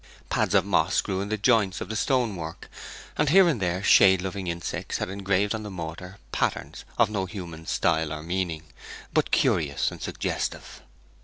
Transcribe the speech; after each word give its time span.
Pads 0.31 0.55
of 0.55 0.65
moss 0.65 0.99
grew 0.99 1.21
in 1.21 1.29
the 1.29 1.37
joints 1.37 1.79
of 1.79 1.87
the 1.87 1.95
stone 1.95 2.35
work, 2.35 2.71
and 3.17 3.29
here 3.29 3.47
and 3.47 3.61
there 3.61 3.83
shade 3.83 4.19
loving 4.23 4.47
insects 4.47 4.97
had 4.97 5.11
engraved 5.11 5.53
on 5.53 5.61
the 5.61 5.69
mortar 5.69 6.17
patterns 6.31 6.85
of 6.97 7.11
no 7.11 7.27
human 7.27 7.67
style 7.67 8.11
or 8.11 8.23
meaning; 8.23 8.63
but 9.13 9.29
curious 9.29 9.91
and 9.91 10.01
suggestive. 10.01 10.81